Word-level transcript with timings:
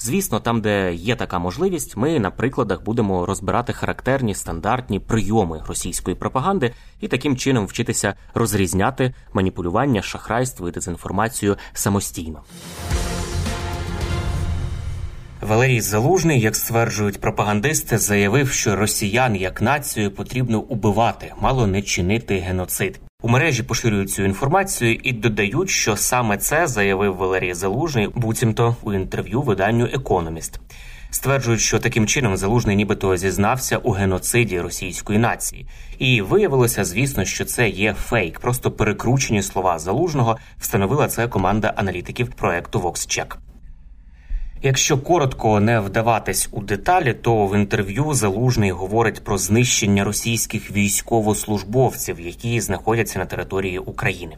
Звісно, 0.00 0.40
там, 0.40 0.60
де 0.60 0.94
є 0.94 1.16
така 1.16 1.38
можливість, 1.38 1.96
ми 1.96 2.18
на 2.18 2.30
прикладах 2.30 2.82
будемо 2.82 3.26
розбирати 3.26 3.72
характерні 3.72 4.34
стандартні 4.34 5.00
прийоми 5.00 5.62
російської 5.68 6.16
пропаганди 6.16 6.74
і 7.00 7.08
таким 7.08 7.36
чином 7.36 7.66
вчитися 7.66 8.14
розрізняти 8.34 9.14
маніпулювання, 9.32 10.02
шахрайство 10.02 10.68
і 10.68 10.72
дезінформацію 10.72 11.56
самостійно. 11.72 12.42
Валерій 15.40 15.80
Залужний, 15.80 16.40
як 16.40 16.56
стверджують 16.56 17.20
пропагандисти, 17.20 17.98
заявив, 17.98 18.50
що 18.50 18.76
росіян 18.76 19.36
як 19.36 19.62
націю 19.62 20.10
потрібно 20.10 20.60
убивати, 20.60 21.32
мало 21.40 21.66
не 21.66 21.82
чинити 21.82 22.38
геноцид. 22.38 23.00
У 23.22 23.28
мережі 23.28 23.62
поширюють 23.62 24.10
цю 24.10 24.22
інформацію 24.22 24.98
і 25.02 25.12
додають, 25.12 25.70
що 25.70 25.96
саме 25.96 26.38
це 26.38 26.66
заявив 26.66 27.16
Валерій 27.16 27.54
Залужний, 27.54 28.08
буцімто 28.14 28.76
у 28.82 28.92
інтерв'ю 28.92 29.42
виданню 29.42 29.84
Економіст. 29.84 30.60
Стверджують, 31.10 31.60
що 31.60 31.78
таким 31.78 32.06
чином 32.06 32.36
залужний 32.36 32.76
нібито 32.76 33.16
зізнався 33.16 33.78
у 33.78 33.90
геноциді 33.90 34.60
російської 34.60 35.18
нації, 35.18 35.66
і 35.98 36.22
виявилося, 36.22 36.84
звісно, 36.84 37.24
що 37.24 37.44
це 37.44 37.68
є 37.68 37.94
фейк. 37.94 38.40
Просто 38.40 38.70
перекручені 38.70 39.42
слова 39.42 39.78
залужного 39.78 40.38
встановила 40.58 41.08
це 41.08 41.28
команда 41.28 41.72
аналітиків 41.76 42.28
проекту 42.28 42.80
VoxCheck. 42.80 43.47
Якщо 44.62 44.98
коротко 44.98 45.60
не 45.60 45.80
вдаватись 45.80 46.48
у 46.52 46.60
деталі, 46.60 47.14
то 47.14 47.46
в 47.46 47.56
інтерв'ю 47.56 48.14
залужний 48.14 48.70
говорить 48.70 49.24
про 49.24 49.38
знищення 49.38 50.04
російських 50.04 50.70
військовослужбовців, 50.70 52.20
які 52.20 52.60
знаходяться 52.60 53.18
на 53.18 53.26
території 53.26 53.78
України. 53.78 54.36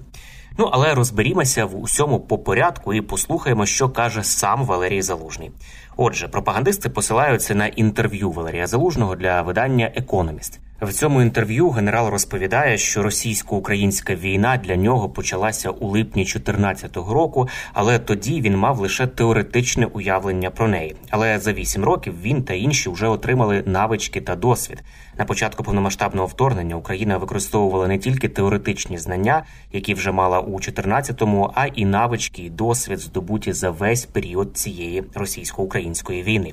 Ну 0.59 0.69
але 0.73 0.95
розберімося 0.95 1.65
в 1.65 1.81
усьому 1.81 2.21
по 2.21 2.39
порядку 2.39 2.95
і 2.95 3.01
послухаємо, 3.01 3.67
що 3.67 3.89
каже 3.89 4.25
сам 4.25 4.65
Валерій 4.65 5.03
Залужний. 5.03 5.51
Отже, 5.97 6.29
пропагандисти 6.29 6.89
посилаються 6.89 7.55
на 7.55 7.67
інтерв'ю 7.67 8.31
Валерія 8.31 8.67
Залужного 8.67 9.17
для 9.17 9.43
видання 9.43 9.93
Економіст. 9.95 10.61
В 10.81 10.93
цьому 10.93 11.23
інтерв'ю 11.23 11.71
генерал 11.71 12.09
розповідає, 12.09 12.79
що 12.79 13.03
російсько-українська 13.03 14.15
війна 14.15 14.57
для 14.65 14.77
нього 14.77 15.09
почалася 15.09 15.71
у 15.71 15.89
липні 15.89 16.23
2014 16.23 16.97
року, 16.97 17.49
але 17.73 17.99
тоді 17.99 18.41
він 18.41 18.57
мав 18.57 18.79
лише 18.79 19.07
теоретичне 19.07 19.87
уявлення 19.87 20.51
про 20.51 20.69
неї. 20.69 20.97
Але 21.11 21.39
за 21.39 21.53
вісім 21.53 21.85
років 21.85 22.15
він 22.23 22.43
та 22.43 22.55
інші 22.55 22.91
вже 22.91 23.09
отримали 23.09 23.63
навички 23.67 24.21
та 24.21 24.37
досвід. 24.37 24.83
На 25.19 25.25
початку 25.25 25.63
повномасштабного 25.63 26.27
вторгнення 26.27 26.77
Україна 26.77 27.17
використовувала 27.17 27.89
не 27.89 27.99
тільки 27.99 28.29
теоретичні 28.29 28.99
знання, 28.99 29.45
які 29.73 29.95
вже 29.95 30.13
мала 30.13 30.41
у 30.41 30.59
14-му, 30.59 31.51
а 31.55 31.67
і 31.67 31.85
навички 31.85 32.43
і 32.43 32.51
досвід 32.51 32.99
здобуті 32.99 33.53
за 33.53 33.71
весь 33.71 34.05
період 34.05 34.57
цієї 34.57 35.05
російсько-української 35.15 36.23
війни. 36.23 36.53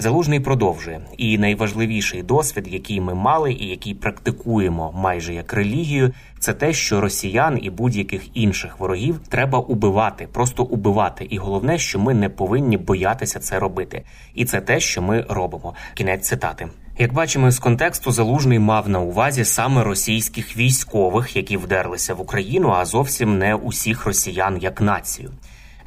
Залужний 0.00 0.40
продовжує, 0.40 1.00
і 1.16 1.38
найважливіший 1.38 2.22
досвід, 2.22 2.68
який 2.70 3.00
ми 3.00 3.14
мали, 3.14 3.52
і 3.52 3.66
який 3.66 3.94
практикуємо 3.94 4.92
майже 4.96 5.34
як 5.34 5.52
релігію, 5.52 6.12
це 6.38 6.52
те, 6.52 6.72
що 6.72 7.00
росіян 7.00 7.58
і 7.62 7.70
будь-яких 7.70 8.36
інших 8.36 8.80
ворогів 8.80 9.20
треба 9.28 9.58
убивати, 9.58 10.28
просто 10.32 10.64
убивати. 10.64 11.26
І 11.30 11.38
головне, 11.38 11.78
що 11.78 11.98
ми 11.98 12.14
не 12.14 12.28
повинні 12.28 12.76
боятися 12.76 13.38
це 13.38 13.58
робити. 13.58 14.02
І 14.34 14.44
це 14.44 14.60
те, 14.60 14.80
що 14.80 15.02
ми 15.02 15.26
робимо. 15.28 15.74
Кінець 15.94 16.28
цитати. 16.28 16.68
Як 16.98 17.12
бачимо 17.12 17.50
з 17.50 17.58
контексту, 17.58 18.12
залужний 18.12 18.58
мав 18.58 18.88
на 18.88 19.00
увазі 19.00 19.44
саме 19.44 19.84
російських 19.84 20.56
військових, 20.56 21.36
які 21.36 21.56
вдерлися 21.56 22.14
в 22.14 22.20
Україну, 22.20 22.70
а 22.70 22.84
зовсім 22.84 23.38
не 23.38 23.54
усіх 23.54 24.06
росіян 24.06 24.58
як 24.60 24.80
націю. 24.80 25.30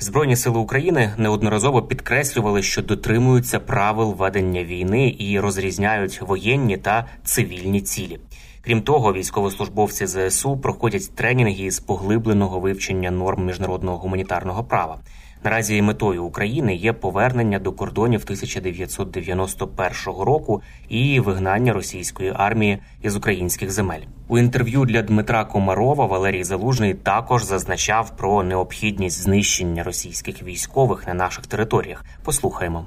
Збройні 0.03 0.35
сили 0.35 0.59
України 0.59 1.13
неодноразово 1.17 1.81
підкреслювали, 1.81 2.61
що 2.63 2.81
дотримуються 2.81 3.59
правил 3.59 4.15
ведення 4.17 4.63
війни 4.63 5.15
і 5.19 5.39
розрізняють 5.39 6.21
воєнні 6.21 6.77
та 6.77 7.05
цивільні 7.23 7.81
цілі. 7.81 8.19
Крім 8.61 8.81
того, 8.81 9.13
військовослужбовці 9.13 10.07
ЗСУ 10.07 10.57
проходять 10.57 11.15
тренінги 11.15 11.71
з 11.71 11.79
поглибленого 11.79 12.59
вивчення 12.59 13.11
норм 13.11 13.45
міжнародного 13.45 13.97
гуманітарного 13.97 14.63
права. 14.63 14.97
Наразі 15.43 15.81
метою 15.81 16.23
України 16.23 16.75
є 16.75 16.93
повернення 16.93 17.59
до 17.59 17.71
кордонів 17.71 18.21
1991 18.23 19.89
року 20.05 20.61
і 20.89 21.19
вигнання 21.19 21.73
російської 21.73 22.33
армії 22.35 22.77
із 23.01 23.15
українських 23.15 23.71
земель. 23.71 24.01
У 24.27 24.39
інтерв'ю 24.39 24.85
для 24.85 25.01
Дмитра 25.01 25.45
Комарова 25.45 26.05
Валерій 26.05 26.43
Залужний 26.43 26.93
також 26.93 27.43
зазначав 27.43 28.17
про 28.17 28.43
необхідність 28.43 29.21
знищення 29.21 29.83
російських 29.83 30.43
військових 30.43 31.07
на 31.07 31.13
наших 31.13 31.47
територіях. 31.47 32.05
Послухаємо. 32.23 32.85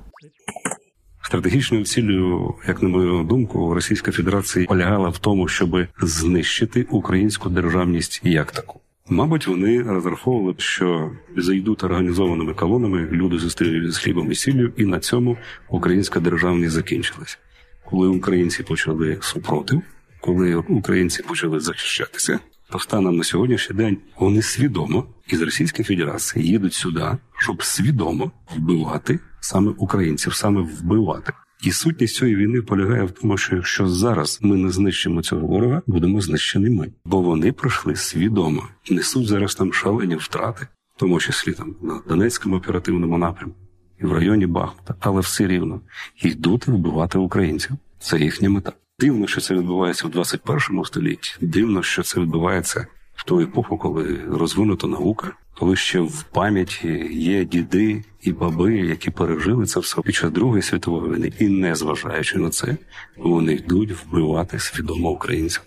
Стратегічною 1.23 1.85
цілею, 1.85 2.55
як 2.69 2.83
на 2.83 2.89
мою 2.89 3.23
думку, 3.23 3.75
Російська 3.75 4.13
Федерація 4.13 4.67
полягала 4.67 5.09
в 5.09 5.19
тому, 5.19 5.49
щоб 5.49 5.77
знищити 6.01 6.87
українську 6.91 7.49
державність 7.49 8.21
як 8.25 8.53
таку. 8.53 8.81
Мабуть, 9.09 9.47
вони 9.47 9.83
розраховували, 9.83 10.55
що 10.59 11.13
зайдуть 11.37 11.85
організованими 11.85 12.55
колонами, 12.55 13.09
люди 13.13 13.39
зустрілись 13.39 13.95
з 13.95 13.99
хлібом 13.99 14.33
і 14.33 14.35
сіллю, 14.35 14.73
і 14.77 14.85
на 14.85 15.01
цьому 15.01 15.37
українська 15.69 16.21
державність 16.21 16.73
закінчилась. 16.73 17.39
Коли 17.85 18.09
українці 18.09 18.63
почали 18.63 19.19
супротив, 19.21 19.83
коли 20.21 20.55
українці 20.55 21.23
почали 21.23 21.61
захищатися, 21.61 22.39
то 22.71 22.79
станом 22.79 23.17
на 23.17 23.25
сьогоднішній 23.25 23.77
день 23.77 23.99
вони 24.19 24.43
свідомо 24.43 25.07
із 25.29 25.43
Російської 25.43 25.85
Федерації 25.85 26.47
їдуть 26.47 26.75
сюди, 26.75 27.07
щоб 27.39 27.63
свідомо 27.63 28.33
вбивати 28.57 29.19
саме 29.41 29.73
українців, 29.77 30.35
саме 30.35 30.61
вбивати. 30.61 31.33
І 31.63 31.73
сутність 31.73 32.17
цієї 32.17 32.37
війни 32.37 32.63
полягає 32.63 33.03
в 33.03 33.11
тому, 33.11 33.39
що 33.39 33.57
якщо 33.57 33.89
зараз 33.89 34.39
ми 34.43 34.57
не 34.57 34.71
знищимо 34.71 35.23
цього 35.23 35.47
ворога, 35.47 35.83
будемо 35.87 36.21
знищені 36.21 36.71
ми, 36.71 36.93
бо 37.05 37.21
вони 37.21 37.53
пройшли 37.53 37.97
свідомо, 37.97 38.69
несуть 38.91 39.27
зараз 39.27 39.55
там 39.55 39.73
шалені 39.73 40.17
втрати, 40.17 40.67
в 40.97 41.01
тому 41.01 41.21
числі 41.21 41.53
там 41.53 41.77
на 41.83 42.01
Донецькому 42.09 42.57
оперативному 42.57 43.19
напрямку 43.19 43.57
і 44.01 44.07
в 44.07 44.13
районі 44.13 44.47
Бахмута, 44.47 44.95
але 45.01 45.21
все 45.21 45.47
рівно 45.47 45.81
йдуть 46.23 46.67
вбивати 46.67 47.19
українців. 47.19 47.73
Це 47.99 48.19
їхня 48.19 48.51
мета. 48.51 48.73
Дивно, 48.99 49.27
що 49.27 49.41
це 49.41 49.55
відбувається 49.55 50.07
в 50.07 50.11
21 50.11 50.85
столітті. 50.85 51.35
Дивно, 51.41 51.83
що 51.83 52.03
це 52.03 52.21
відбувається 52.21 52.87
в 53.15 53.25
ту 53.25 53.41
епоху, 53.41 53.79
коли 53.79 54.21
розвинута 54.29 54.87
наука, 54.87 55.33
коли 55.59 55.77
ще 55.77 56.01
в 56.01 56.23
пам'яті 56.23 56.89
є 57.13 57.45
діди 57.45 58.05
і 58.23 58.33
баби, 58.33 58.77
які 58.77 59.11
пережили 59.11 59.67
це 59.67 59.81
все 59.81 60.01
під 60.03 60.15
час 60.15 60.31
Другої 60.31 60.63
світової 60.63 61.15
війни, 61.15 61.33
і 61.39 61.49
не 61.49 61.75
зважаючи 61.75 62.39
на 62.39 62.51
це, 62.51 62.77
вони 63.17 63.53
йдуть 63.53 63.93
вбивати 63.93 64.59
свідомо 64.59 65.11
українців. 65.11 65.63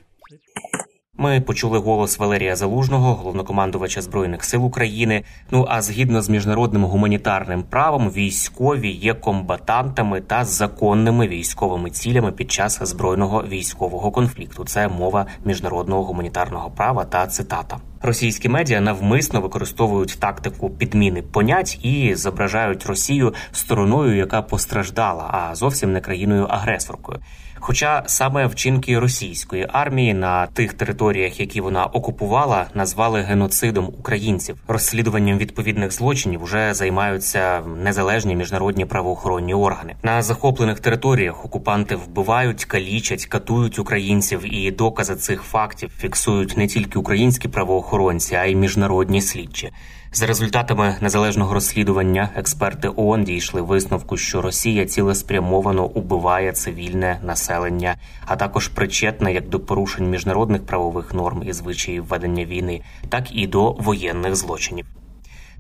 Ми 1.21 1.41
почули 1.41 1.79
голос 1.79 2.19
Валерія 2.19 2.55
Залужного, 2.55 3.15
головнокомандувача 3.15 4.01
збройних 4.01 4.43
сил 4.43 4.65
України. 4.65 5.23
Ну 5.51 5.65
а 5.69 5.81
згідно 5.81 6.21
з 6.21 6.29
міжнародним 6.29 6.83
гуманітарним 6.83 7.63
правом, 7.63 8.09
військові 8.09 8.89
є 8.89 9.13
комбатантами 9.13 10.21
та 10.21 10.45
законними 10.45 11.27
військовими 11.27 11.89
цілями 11.89 12.31
під 12.31 12.51
час 12.51 12.79
збройного 12.81 13.43
військового 13.47 14.11
конфлікту. 14.11 14.65
Це 14.65 14.87
мова 14.87 15.25
міжнародного 15.45 16.03
гуманітарного 16.03 16.71
права 16.71 17.05
та 17.05 17.27
цитата. 17.27 17.79
Російські 18.01 18.49
медіа 18.49 18.81
навмисно 18.81 19.41
використовують 19.41 20.19
тактику 20.19 20.69
підміни 20.69 21.21
понять 21.21 21.79
і 21.83 22.15
зображають 22.15 22.85
Росію 22.85 23.33
стороною, 23.51 24.17
яка 24.17 24.41
постраждала, 24.41 25.29
а 25.31 25.55
зовсім 25.55 25.93
не 25.93 26.01
країною 26.01 26.45
агресоркою. 26.45 27.19
Хоча 27.61 28.03
саме 28.05 28.45
вчинки 28.45 28.99
російської 28.99 29.67
армії 29.73 30.13
на 30.13 30.47
тих 30.47 30.73
територіях, 30.73 31.39
які 31.39 31.61
вона 31.61 31.85
окупувала, 31.85 32.65
назвали 32.73 33.21
геноцидом 33.21 33.87
українців. 33.99 34.57
Розслідуванням 34.67 35.37
відповідних 35.37 35.91
злочинів 35.91 36.43
вже 36.43 36.73
займаються 36.73 37.61
незалежні 37.83 38.35
міжнародні 38.35 38.85
правоохоронні 38.85 39.53
органи. 39.53 39.95
На 40.03 40.21
захоплених 40.21 40.79
територіях 40.79 41.45
окупанти 41.45 41.95
вбивають, 41.95 42.65
калічать, 42.65 43.25
катують 43.25 43.79
українців, 43.79 44.55
і 44.55 44.71
докази 44.71 45.15
цих 45.15 45.41
фактів 45.41 45.91
фіксують 45.97 46.57
не 46.57 46.67
тільки 46.67 46.99
українські 46.99 47.47
правоохоронці, 47.89 48.35
а 48.35 48.45
й 48.45 48.55
міжнародні 48.55 49.21
слідчі. 49.21 49.71
За 50.11 50.25
результатами 50.25 50.95
незалежного 51.01 51.53
розслідування 51.53 52.29
експерти 52.35 52.89
ООН 52.95 53.23
дійшли 53.23 53.61
висновку, 53.61 54.17
що 54.17 54.41
Росія 54.41 54.85
цілеспрямовано 54.85 55.85
убиває 55.85 56.51
цивільне 56.51 57.19
населення, 57.23 57.95
а 58.25 58.35
також 58.35 58.67
причетна 58.67 59.29
як 59.29 59.49
до 59.49 59.59
порушень 59.59 60.09
міжнародних 60.09 60.65
правових 60.65 61.13
норм 61.13 61.43
і 61.45 61.53
звичаїв 61.53 62.05
ведення 62.05 62.45
війни, 62.45 62.81
так 63.09 63.35
і 63.35 63.47
до 63.47 63.71
воєнних 63.71 64.35
злочинів. 64.35 64.85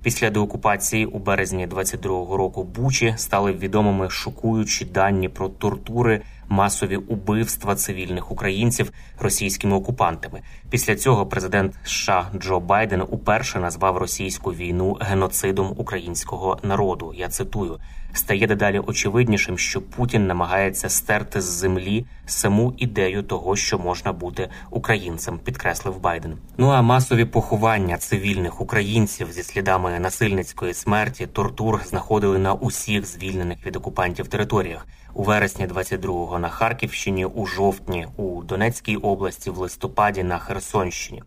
Після 0.03 0.29
деокупації 0.29 1.05
у 1.05 1.19
березні 1.19 1.67
22-го 1.67 2.37
року 2.37 2.63
Бучі 2.63 3.13
стали 3.17 3.51
відомими 3.51 4.09
шокуючі 4.09 4.85
дані 4.85 5.29
про 5.29 5.49
тортури, 5.49 6.21
масові 6.49 6.97
убивства 6.97 7.75
цивільних 7.75 8.31
українців 8.31 8.91
російськими 9.19 9.75
окупантами. 9.75 10.41
Після 10.69 10.95
цього 10.95 11.25
президент 11.25 11.75
США 11.83 12.27
Джо 12.37 12.59
Байден 12.59 13.01
уперше 13.01 13.59
назвав 13.59 13.97
російську 13.97 14.53
війну 14.53 14.97
геноцидом 15.01 15.73
українського 15.77 16.59
народу. 16.63 17.13
Я 17.15 17.27
цитую 17.27 17.79
стає 18.13 18.47
дедалі 18.47 18.79
очевиднішим, 18.79 19.57
що 19.57 19.81
Путін 19.81 20.27
намагається 20.27 20.89
стерти 20.89 21.41
з 21.41 21.45
землі 21.45 22.05
саму 22.25 22.73
ідею 22.77 23.23
того, 23.23 23.55
що 23.55 23.79
можна 23.79 24.13
бути 24.13 24.49
українцем, 24.71 25.39
підкреслив 25.39 25.99
Байден. 26.01 26.37
Ну 26.57 26.69
а 26.69 26.81
масові 26.81 27.25
поховання 27.25 27.97
цивільних 27.97 28.61
українців 28.61 29.31
зі 29.31 29.43
слідами 29.43 29.99
насильницької 29.99 30.73
смерті, 30.73 31.27
тортур 31.27 31.81
знаходили 31.85 32.37
на 32.37 32.53
усіх 32.53 33.05
звільнених 33.05 33.65
від 33.65 33.75
окупантів 33.75 34.27
територіях 34.27 34.87
у 35.13 35.23
вересні 35.23 35.67
22-го 35.67 36.38
на 36.39 36.49
Харківщині, 36.49 37.25
у 37.25 37.45
жовтні 37.45 38.07
у 38.17 38.43
Донецькій 38.43 38.95
області, 38.95 39.49
в 39.49 39.57
листопаді 39.57 40.23
на 40.23 40.37
Херсонщині. 40.37 41.23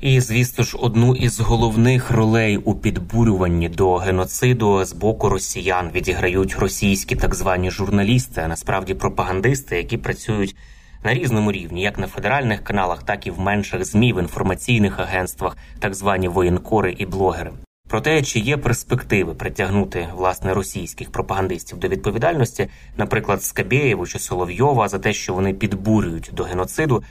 І 0.00 0.20
звісно 0.20 0.64
ж, 0.64 0.76
одну 0.80 1.14
із 1.14 1.40
головних 1.40 2.10
ролей 2.10 2.56
у 2.56 2.74
підбурюванні 2.74 3.68
до 3.68 3.96
геноциду 3.96 4.84
з 4.84 4.92
боку 4.92 5.28
росіян 5.28 5.90
відіграють 5.94 6.56
російські 6.56 7.16
так 7.16 7.34
звані 7.34 7.70
журналісти, 7.70 8.40
а 8.44 8.48
насправді 8.48 8.94
пропагандисти, 8.94 9.76
які 9.76 9.96
працюють 9.96 10.56
на 11.04 11.14
різному 11.14 11.52
рівні, 11.52 11.82
як 11.82 11.98
на 11.98 12.06
федеральних 12.06 12.64
каналах, 12.64 13.02
так 13.02 13.26
і 13.26 13.30
в 13.30 13.40
менших 13.40 13.84
змі 13.84 14.12
в 14.12 14.18
інформаційних 14.18 14.98
агентствах, 14.98 15.56
так 15.78 15.94
звані 15.94 16.28
воєнкори 16.28 16.94
і 16.98 17.06
блогери. 17.06 17.52
Про 17.92 18.00
те, 18.00 18.22
чи 18.22 18.38
є 18.38 18.56
перспективи 18.56 19.34
притягнути 19.34 20.08
власне 20.16 20.54
російських 20.54 21.12
пропагандистів 21.12 21.78
до 21.78 21.88
відповідальності, 21.88 22.68
наприклад, 22.96 23.42
Скабєєву 23.42 24.06
чи 24.06 24.18
Соловйова 24.18 24.88
за 24.88 24.98
те, 24.98 25.12
що 25.12 25.34
вони 25.34 25.54
підбурюють 25.54 26.30
до 26.32 26.42
геноциду 26.42 27.02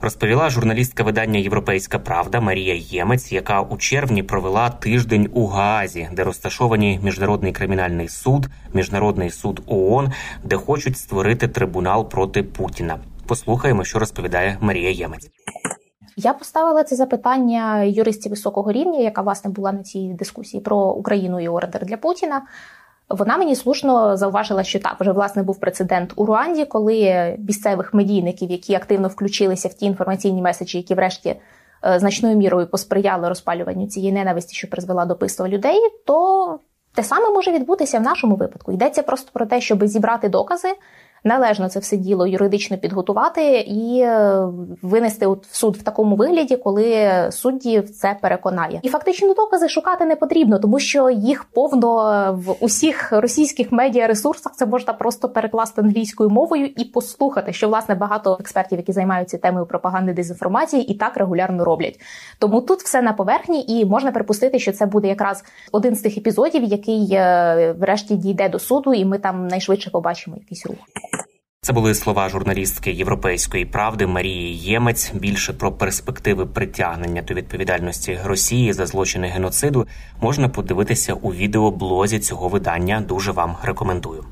розповіла 0.00 0.50
журналістка 0.50 1.02
видання 1.02 1.38
Європейська 1.38 1.98
Правда 1.98 2.40
Марія 2.40 2.74
Ємець, 2.74 3.32
яка 3.32 3.60
у 3.60 3.76
червні 3.76 4.22
провела 4.22 4.70
тиждень 4.70 5.28
у 5.32 5.46
Гаазі, 5.46 6.08
де 6.12 6.24
розташовані 6.24 7.00
міжнародний 7.02 7.52
кримінальний 7.52 8.08
суд, 8.08 8.48
міжнародний 8.72 9.30
суд 9.30 9.62
ООН, 9.66 10.12
де 10.44 10.56
хочуть 10.56 10.98
створити 10.98 11.48
трибунал 11.48 12.08
проти 12.08 12.42
Путіна. 12.42 12.98
Послухаємо, 13.26 13.84
що 13.84 13.98
розповідає 13.98 14.58
Марія 14.60 14.90
Ємець. 14.90 15.30
Я 16.16 16.32
поставила 16.32 16.84
це 16.84 16.96
запитання 16.96 17.82
юристів 17.82 18.30
високого 18.30 18.72
рівня, 18.72 18.98
яка 18.98 19.22
власне 19.22 19.50
була 19.50 19.72
на 19.72 19.82
цій 19.82 20.08
дискусії 20.18 20.60
про 20.60 20.76
Україну 20.76 21.40
і 21.40 21.48
ордер 21.48 21.86
для 21.86 21.96
Путіна. 21.96 22.42
Вона 23.08 23.36
мені 23.36 23.56
слушно 23.56 24.16
зауважила, 24.16 24.64
що 24.64 24.78
так 24.78 24.96
вже 25.00 25.12
власне 25.12 25.42
був 25.42 25.60
прецедент 25.60 26.12
у 26.16 26.26
Руанді, 26.26 26.64
коли 26.64 27.36
місцевих 27.38 27.94
медійників, 27.94 28.50
які 28.50 28.74
активно 28.74 29.08
включилися 29.08 29.68
в 29.68 29.74
ті 29.74 29.86
інформаційні 29.86 30.42
меседжі, 30.42 30.78
які, 30.78 30.94
врешті, 30.94 31.36
е, 31.84 31.98
значною 31.98 32.36
мірою 32.36 32.66
посприяли 32.66 33.28
розпалюванню 33.28 33.86
цієї 33.86 34.12
ненависті, 34.12 34.54
що 34.54 34.70
призвела 34.70 35.04
до 35.04 35.16
пиства 35.16 35.48
людей, 35.48 35.78
то 36.06 36.58
те 36.94 37.02
саме 37.02 37.30
може 37.30 37.52
відбутися 37.52 37.98
в 37.98 38.02
нашому 38.02 38.36
випадку. 38.36 38.72
Йдеться 38.72 39.02
просто 39.02 39.30
про 39.32 39.46
те, 39.46 39.60
щоб 39.60 39.86
зібрати 39.86 40.28
докази, 40.28 40.68
належно 41.24 41.68
це 41.68 41.80
все 41.80 41.96
діло 41.96 42.26
юридично 42.26 42.78
підготувати 42.78 43.58
і 43.58 44.00
е, 44.00 44.46
винести 44.82 45.26
в 45.26 45.38
суд 45.50 45.76
в 45.76 45.82
такому 45.82 46.16
вигляді, 46.16 46.56
коли 46.56 47.10
судді 47.30 47.80
це 47.80 48.16
переконає. 48.22 48.80
І 48.82 48.88
фактично 48.88 49.34
докази 49.34 49.68
шукати 49.68 50.04
не 50.04 50.16
потрібно, 50.16 50.58
тому 50.58 50.78
що 50.78 51.10
їх 51.10 51.44
повно 51.44 51.94
в 52.46 52.64
усіх 52.64 53.12
російських 53.12 53.72
медіаресурсах 53.72 54.52
це 54.56 54.66
можна 54.66 54.92
просто 54.92 55.28
перекласти 55.28 55.80
англійською 55.80 56.30
мовою 56.30 56.66
і 56.66 56.84
послухати, 56.84 57.52
що 57.52 57.68
власне 57.68 57.94
багато 57.94 58.36
експертів, 58.40 58.78
які 58.78 58.92
займаються 58.92 59.38
темою 59.38 59.66
пропаганди 59.66 60.12
дезінформації, 60.12 60.92
і 60.92 60.94
так 60.94 61.16
регулярно 61.16 61.64
роблять. 61.64 62.00
Тому 62.38 62.60
тут 62.60 62.80
все 62.80 63.02
на 63.02 63.12
поверхні, 63.12 63.64
і 63.68 63.84
можна 63.84 64.12
припустити, 64.12 64.58
що 64.58 64.72
це 64.72 64.86
буде 64.86 65.08
якраз 65.08 65.44
один 65.72 65.94
з 65.94 66.00
тих 66.00 66.18
епізодів, 66.18 66.64
який 66.64 67.08
е, 67.12 67.74
врешті 67.78 68.16
дійде 68.16 68.48
до 68.48 68.58
суду, 68.58 68.94
і 68.94 69.04
ми 69.04 69.18
там 69.18 69.48
найшвидше 69.48 69.90
побачимо 69.90 70.36
якийсь 70.36 70.66
рух. 70.66 70.78
Це 71.64 71.72
були 71.72 71.94
слова 71.94 72.28
журналістки 72.28 72.92
Європейської 72.92 73.64
правди 73.64 74.06
Марії 74.06 74.56
Ємець. 74.56 75.12
Більше 75.14 75.52
про 75.52 75.72
перспективи 75.72 76.46
притягнення 76.46 77.22
до 77.22 77.34
відповідальності 77.34 78.18
Росії 78.24 78.72
за 78.72 78.86
злочини 78.86 79.28
геноциду 79.28 79.86
можна 80.20 80.48
подивитися 80.48 81.14
у 81.14 81.32
відеоблозі 81.32 82.18
цього 82.18 82.48
видання. 82.48 83.00
Дуже 83.00 83.32
вам 83.32 83.56
рекомендую. 83.62 84.24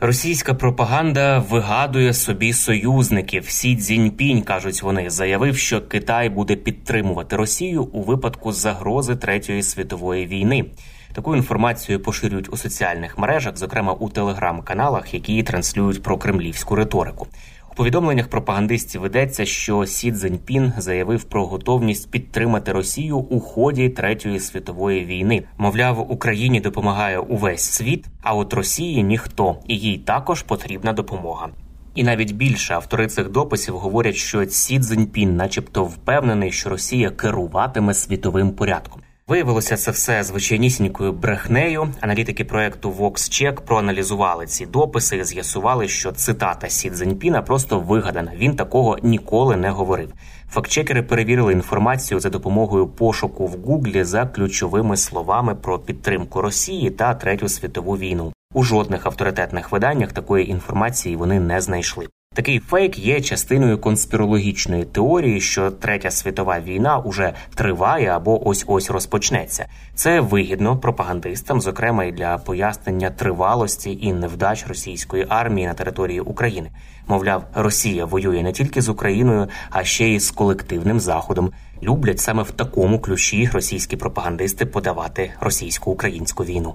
Російська 0.00 0.54
пропаганда 0.54 1.38
вигадує 1.38 2.14
собі 2.14 2.52
союзників. 2.52 3.44
Сі 3.48 3.76
Цзіньпінь, 3.76 4.42
кажуть 4.42 4.82
вони, 4.82 5.10
заявив, 5.10 5.56
що 5.56 5.80
Китай 5.80 6.28
буде 6.28 6.56
підтримувати 6.56 7.36
Росію 7.36 7.84
у 7.84 8.02
випадку 8.02 8.52
загрози 8.52 9.16
третьої 9.16 9.62
світової 9.62 10.26
війни. 10.26 10.64
Таку 11.12 11.36
інформацію 11.36 12.00
поширюють 12.00 12.52
у 12.52 12.56
соціальних 12.56 13.18
мережах, 13.18 13.56
зокрема 13.56 13.92
у 13.92 14.08
телеграм-каналах, 14.08 15.14
які 15.14 15.42
транслюють 15.42 16.02
прокремлівську 16.02 16.74
риторику. 16.74 17.26
У 17.72 17.74
повідомленнях 17.74 18.28
пропагандистів 18.28 19.00
йдеться, 19.00 19.46
що 19.46 19.86
Сі 19.86 20.12
Цзіньпін 20.12 20.72
заявив 20.78 21.24
про 21.24 21.46
готовність 21.46 22.10
підтримати 22.10 22.72
Росію 22.72 23.18
у 23.18 23.40
ході 23.40 23.88
третьої 23.88 24.40
світової 24.40 25.04
війни. 25.04 25.42
Мовляв, 25.58 26.12
Україні 26.12 26.60
допомагає 26.60 27.18
увесь 27.18 27.62
світ, 27.62 28.06
а 28.22 28.34
от 28.34 28.54
Росії 28.54 29.02
ніхто, 29.02 29.56
і 29.66 29.76
їй 29.76 29.98
також 29.98 30.42
потрібна 30.42 30.92
допомога. 30.92 31.48
І 31.94 32.02
навіть 32.02 32.32
більше 32.32 32.74
автори 32.74 33.06
цих 33.06 33.28
дописів 33.28 33.78
говорять, 33.78 34.16
що 34.16 34.46
Сі 34.46 34.80
Цзіньпін 34.80 35.36
начебто 35.36 35.84
впевнений, 35.84 36.52
що 36.52 36.68
Росія 36.68 37.10
керуватиме 37.10 37.94
світовим 37.94 38.50
порядком. 38.50 39.02
Виявилося 39.28 39.76
це 39.76 39.90
все 39.90 40.22
звичайнісінькою 40.22 41.12
брехнею. 41.12 41.88
Аналітики 42.00 42.44
проекту 42.44 42.90
VoxCheck 42.90 43.60
проаналізували 43.60 44.46
ці 44.46 44.66
дописи 44.66 45.16
і 45.16 45.24
з'ясували, 45.24 45.88
що 45.88 46.12
цитата 46.12 46.68
Сі 46.68 46.90
Цзіньпіна 46.90 47.42
просто 47.42 47.80
вигадана. 47.80 48.32
Він 48.36 48.56
такого 48.56 48.98
ніколи 49.02 49.56
не 49.56 49.70
говорив. 49.70 50.12
Фактчекери 50.50 51.02
перевірили 51.02 51.52
інформацію 51.52 52.20
за 52.20 52.30
допомогою 52.30 52.86
пошуку 52.86 53.46
в 53.46 53.56
Гуглі 53.64 54.04
за 54.04 54.26
ключовими 54.26 54.96
словами 54.96 55.54
про 55.54 55.78
підтримку 55.78 56.42
Росії 56.42 56.90
та 56.90 57.14
третю 57.14 57.48
світову 57.48 57.96
війну. 57.96 58.32
У 58.54 58.62
жодних 58.62 59.06
авторитетних 59.06 59.72
виданнях 59.72 60.12
такої 60.12 60.50
інформації 60.50 61.16
вони 61.16 61.40
не 61.40 61.60
знайшли. 61.60 62.06
Такий 62.38 62.58
фейк 62.58 62.98
є 62.98 63.20
частиною 63.20 63.78
конспірологічної 63.78 64.84
теорії, 64.84 65.40
що 65.40 65.70
третя 65.70 66.10
світова 66.10 66.60
війна 66.60 66.98
уже 66.98 67.32
триває 67.54 68.06
або 68.06 68.48
ось 68.48 68.64
ось 68.66 68.90
розпочнеться. 68.90 69.66
Це 69.94 70.20
вигідно 70.20 70.76
пропагандистам, 70.76 71.60
зокрема 71.60 72.04
і 72.04 72.12
для 72.12 72.38
пояснення 72.38 73.10
тривалості 73.10 73.98
і 74.02 74.12
невдач 74.12 74.66
російської 74.66 75.26
армії 75.28 75.66
на 75.66 75.74
території 75.74 76.20
України. 76.20 76.70
Мовляв, 77.08 77.44
Росія 77.54 78.04
воює 78.04 78.42
не 78.42 78.52
тільки 78.52 78.82
з 78.82 78.88
Україною, 78.88 79.48
а 79.70 79.84
ще 79.84 80.08
й 80.08 80.20
з 80.20 80.30
колективним 80.30 81.00
заходом. 81.00 81.52
Люблять 81.82 82.20
саме 82.20 82.42
в 82.42 82.50
такому 82.50 83.00
ключі 83.00 83.50
російські 83.52 83.96
пропагандисти 83.96 84.66
подавати 84.66 85.30
російсько-українську 85.40 86.44
війну. 86.44 86.74